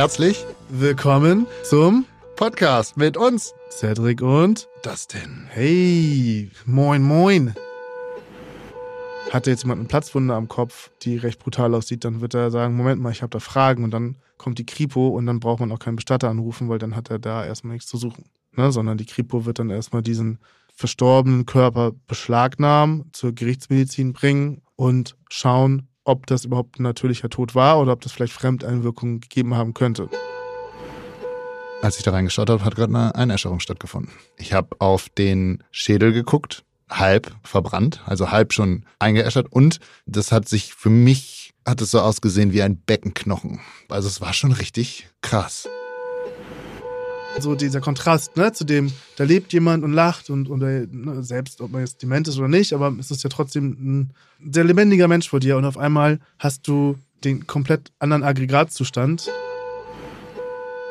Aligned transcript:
Herzlich 0.00 0.46
willkommen 0.70 1.46
zum 1.62 2.06
Podcast 2.34 2.96
mit 2.96 3.18
uns, 3.18 3.52
Cedric 3.70 4.22
und 4.22 4.66
Dustin. 4.82 5.46
Hey, 5.50 6.50
moin, 6.64 7.02
moin. 7.02 7.54
Hatte 9.30 9.50
jetzt 9.50 9.62
jemand 9.62 9.80
eine 9.80 9.88
Platzwunde 9.88 10.32
am 10.32 10.48
Kopf, 10.48 10.90
die 11.02 11.18
recht 11.18 11.38
brutal 11.38 11.74
aussieht, 11.74 12.06
dann 12.06 12.22
wird 12.22 12.32
er 12.32 12.50
sagen, 12.50 12.78
Moment 12.78 13.02
mal, 13.02 13.12
ich 13.12 13.20
habe 13.20 13.28
da 13.28 13.40
Fragen 13.40 13.84
und 13.84 13.90
dann 13.90 14.16
kommt 14.38 14.58
die 14.58 14.64
Kripo 14.64 15.08
und 15.08 15.26
dann 15.26 15.38
braucht 15.38 15.60
man 15.60 15.70
auch 15.70 15.78
keinen 15.78 15.96
Bestatter 15.96 16.30
anrufen, 16.30 16.70
weil 16.70 16.78
dann 16.78 16.96
hat 16.96 17.10
er 17.10 17.18
da 17.18 17.44
erstmal 17.44 17.74
nichts 17.74 17.90
zu 17.90 17.98
suchen. 17.98 18.24
Ne? 18.56 18.72
Sondern 18.72 18.96
die 18.96 19.04
Kripo 19.04 19.44
wird 19.44 19.58
dann 19.58 19.68
erstmal 19.68 20.00
diesen 20.00 20.38
verstorbenen 20.74 21.44
Körper 21.44 21.92
beschlagnahmen, 22.06 23.10
zur 23.12 23.34
Gerichtsmedizin 23.34 24.14
bringen 24.14 24.62
und 24.76 25.18
schauen, 25.28 25.89
ob 26.10 26.26
das 26.26 26.44
überhaupt 26.44 26.78
ein 26.78 26.82
natürlicher 26.82 27.30
Tod 27.30 27.54
war 27.54 27.80
oder 27.80 27.92
ob 27.92 28.00
das 28.00 28.12
vielleicht 28.12 28.32
Fremdeinwirkungen 28.32 29.20
gegeben 29.20 29.54
haben 29.54 29.74
könnte. 29.74 30.08
Als 31.82 31.96
ich 31.96 32.02
da 32.02 32.10
reingeschaut 32.10 32.50
habe, 32.50 32.64
hat 32.64 32.76
gerade 32.76 32.94
eine 32.94 33.14
Einäscherung 33.14 33.60
stattgefunden. 33.60 34.12
Ich 34.36 34.52
habe 34.52 34.76
auf 34.80 35.08
den 35.08 35.64
Schädel 35.70 36.12
geguckt, 36.12 36.64
halb 36.90 37.34
verbrannt, 37.42 38.02
also 38.04 38.30
halb 38.30 38.52
schon 38.52 38.84
eingeäschert 38.98 39.50
und 39.50 39.78
das 40.04 40.32
hat 40.32 40.48
sich 40.48 40.74
für 40.74 40.90
mich, 40.90 41.54
hat 41.66 41.80
es 41.80 41.92
so 41.92 42.00
ausgesehen 42.00 42.52
wie 42.52 42.62
ein 42.62 42.76
Beckenknochen. 42.76 43.60
Also 43.88 44.08
es 44.08 44.20
war 44.20 44.34
schon 44.34 44.52
richtig 44.52 45.08
krass 45.22 45.68
so 47.38 47.54
dieser 47.54 47.80
Kontrast, 47.80 48.36
ne, 48.36 48.52
zu 48.52 48.64
dem, 48.64 48.92
da 49.16 49.24
lebt 49.24 49.52
jemand 49.52 49.84
und 49.84 49.92
lacht 49.92 50.30
und, 50.30 50.48
und 50.48 50.60
ne, 50.60 51.22
selbst, 51.22 51.60
ob 51.60 51.70
man 51.70 51.82
jetzt 51.82 52.02
dement 52.02 52.28
ist 52.28 52.38
oder 52.38 52.48
nicht, 52.48 52.72
aber 52.72 52.94
es 52.98 53.10
ist 53.10 53.22
ja 53.22 53.30
trotzdem 53.30 53.76
ein 54.40 54.52
sehr 54.52 54.64
lebendiger 54.64 55.08
Mensch 55.08 55.28
vor 55.28 55.40
dir 55.40 55.56
und 55.56 55.64
auf 55.64 55.78
einmal 55.78 56.18
hast 56.38 56.66
du 56.66 56.98
den 57.24 57.46
komplett 57.46 57.92
anderen 57.98 58.22
Aggregatzustand. 58.22 59.30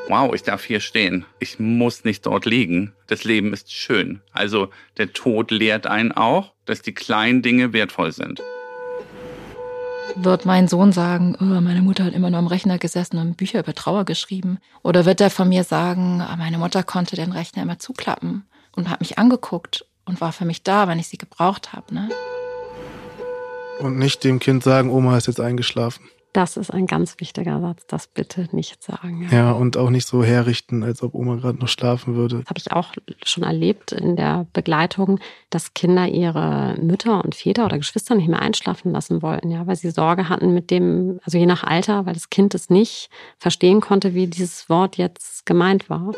Wow, 0.07 0.33
ich 0.33 0.41
darf 0.41 0.63
hier 0.63 0.79
stehen. 0.79 1.25
Ich 1.39 1.59
muss 1.59 2.03
nicht 2.03 2.25
dort 2.25 2.45
liegen. 2.45 2.93
Das 3.05 3.25
Leben 3.25 3.53
ist 3.53 3.71
schön. 3.71 4.21
Also 4.31 4.69
der 4.97 5.13
Tod 5.13 5.51
lehrt 5.51 5.85
einen 5.85 6.11
auch, 6.11 6.53
dass 6.65 6.81
die 6.81 6.93
kleinen 6.93 7.43
Dinge 7.43 7.73
wertvoll 7.73 8.11
sind. 8.11 8.41
Wird 10.15 10.45
mein 10.45 10.67
Sohn 10.67 10.91
sagen, 10.91 11.35
oh, 11.39 11.43
meine 11.45 11.81
Mutter 11.81 12.03
hat 12.03 12.13
immer 12.13 12.29
nur 12.29 12.39
am 12.39 12.47
Rechner 12.47 12.77
gesessen 12.77 13.17
und 13.17 13.37
Bücher 13.37 13.59
über 13.59 13.73
Trauer 13.73 14.05
geschrieben? 14.05 14.59
Oder 14.83 15.05
wird 15.05 15.21
er 15.21 15.29
von 15.29 15.47
mir 15.47 15.63
sagen, 15.63 16.21
ah, 16.21 16.35
meine 16.35 16.57
Mutter 16.57 16.83
konnte 16.83 17.15
den 17.15 17.31
Rechner 17.31 17.63
immer 17.63 17.79
zuklappen 17.79 18.45
und 18.75 18.89
hat 18.89 18.99
mich 18.99 19.17
angeguckt 19.17 19.85
und 20.05 20.19
war 20.21 20.31
für 20.31 20.45
mich 20.45 20.63
da, 20.63 20.87
wenn 20.87 20.99
ich 20.99 21.07
sie 21.07 21.17
gebraucht 21.17 21.73
habe? 21.73 21.93
Ne? 21.93 22.09
Und 23.79 23.97
nicht 23.97 24.23
dem 24.23 24.39
Kind 24.39 24.63
sagen, 24.63 24.89
Oma 24.89 25.17
ist 25.17 25.27
jetzt 25.27 25.39
eingeschlafen. 25.39 26.03
Das 26.33 26.57
ist 26.57 26.69
ein 26.69 26.85
ganz 26.85 27.19
wichtiger 27.19 27.59
Satz, 27.59 27.87
das 27.87 28.07
bitte 28.07 28.47
nicht 28.51 28.83
sagen. 28.83 29.27
Ja, 29.31 29.37
ja 29.37 29.51
und 29.51 29.77
auch 29.77 29.89
nicht 29.89 30.07
so 30.07 30.23
herrichten, 30.23 30.83
als 30.83 31.01
ob 31.01 31.15
Oma 31.15 31.37
gerade 31.37 31.57
noch 31.57 31.67
schlafen 31.67 32.15
würde. 32.15 32.39
Das 32.39 32.49
habe 32.49 32.59
ich 32.59 32.71
auch 32.71 32.93
schon 33.23 33.43
erlebt 33.43 33.91
in 33.91 34.15
der 34.15 34.45
Begleitung, 34.53 35.19
dass 35.49 35.73
Kinder 35.73 36.07
ihre 36.07 36.75
Mütter 36.79 37.23
und 37.23 37.33
Väter 37.33 37.65
oder 37.65 37.79
Geschwister 37.79 38.13
nicht 38.13 38.27
mehr 38.27 38.41
einschlafen 38.41 38.91
lassen 38.91 39.23
wollten, 39.23 39.49
ja, 39.49 39.65
weil 39.65 39.75
sie 39.75 39.89
Sorge 39.89 40.29
hatten 40.29 40.53
mit 40.53 40.69
dem, 40.69 41.19
also 41.23 41.37
je 41.37 41.47
nach 41.47 41.63
Alter, 41.63 42.05
weil 42.05 42.13
das 42.13 42.29
Kind 42.29 42.53
es 42.53 42.69
nicht 42.69 43.09
verstehen 43.39 43.81
konnte, 43.81 44.13
wie 44.13 44.27
dieses 44.27 44.69
Wort 44.69 44.97
jetzt 44.97 45.47
gemeint 45.47 45.89
war. 45.89 46.11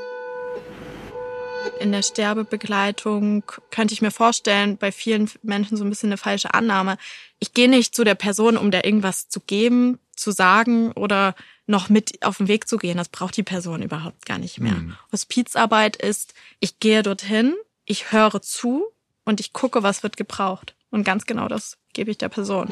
In 1.79 1.91
der 1.91 2.03
Sterbebegleitung 2.03 3.43
könnte 3.71 3.93
ich 3.93 4.01
mir 4.01 4.11
vorstellen, 4.11 4.77
bei 4.77 4.91
vielen 4.91 5.29
Menschen 5.41 5.77
so 5.77 5.83
ein 5.83 5.89
bisschen 5.89 6.09
eine 6.09 6.17
falsche 6.17 6.53
Annahme. 6.53 6.97
Ich 7.39 7.53
gehe 7.53 7.69
nicht 7.69 7.95
zu 7.95 8.03
der 8.03 8.15
Person, 8.15 8.57
um 8.57 8.71
der 8.71 8.85
irgendwas 8.85 9.29
zu 9.29 9.39
geben, 9.39 9.99
zu 10.15 10.31
sagen 10.31 10.91
oder 10.91 11.35
noch 11.65 11.89
mit 11.89 12.23
auf 12.23 12.37
den 12.37 12.47
Weg 12.47 12.67
zu 12.67 12.77
gehen. 12.77 12.97
Das 12.97 13.09
braucht 13.09 13.35
die 13.37 13.43
Person 13.43 13.81
überhaupt 13.81 14.25
gar 14.25 14.37
nicht 14.37 14.59
mehr. 14.59 14.73
Mhm. 14.73 14.95
Hospizarbeit 15.11 15.95
ist, 15.95 16.33
ich 16.59 16.79
gehe 16.79 17.01
dorthin, 17.01 17.55
ich 17.85 18.11
höre 18.11 18.41
zu 18.41 18.85
und 19.25 19.39
ich 19.39 19.53
gucke, 19.53 19.83
was 19.83 20.03
wird 20.03 20.17
gebraucht. 20.17 20.75
Und 20.91 21.03
ganz 21.03 21.25
genau 21.25 21.47
das 21.47 21.77
gebe 21.93 22.11
ich 22.11 22.17
der 22.17 22.29
Person. 22.29 22.69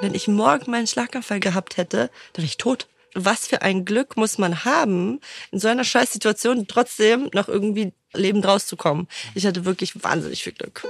Wenn 0.00 0.14
ich 0.14 0.28
morgen 0.28 0.70
meinen 0.70 0.86
Schlaganfall 0.86 1.40
gehabt 1.40 1.76
hätte, 1.76 2.10
dann 2.32 2.42
wäre 2.42 2.46
ich 2.46 2.58
tot 2.58 2.88
was 3.16 3.46
für 3.46 3.62
ein 3.62 3.84
Glück 3.84 4.16
muss 4.16 4.38
man 4.38 4.64
haben, 4.64 5.20
in 5.50 5.58
so 5.58 5.68
einer 5.68 5.84
Scheißsituation 5.84 6.66
trotzdem 6.68 7.30
noch 7.32 7.48
irgendwie 7.48 7.92
lebend 8.14 8.46
rauszukommen. 8.46 9.08
Ich 9.34 9.46
hatte 9.46 9.64
wirklich 9.64 10.02
wahnsinnig 10.02 10.44
viel 10.44 10.52
Glück. 10.52 10.84